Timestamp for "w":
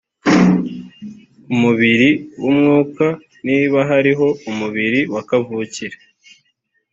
2.41-2.45